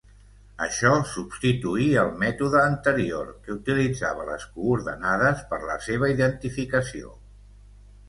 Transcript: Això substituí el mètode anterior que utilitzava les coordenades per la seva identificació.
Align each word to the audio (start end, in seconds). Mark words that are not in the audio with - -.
Això 0.67 0.93
substituí 1.09 1.89
el 2.05 2.09
mètode 2.23 2.63
anterior 2.71 3.29
que 3.45 3.55
utilitzava 3.59 4.27
les 4.33 4.49
coordenades 4.57 5.47
per 5.53 5.65
la 5.71 5.81
seva 5.93 6.15
identificació. 6.19 7.19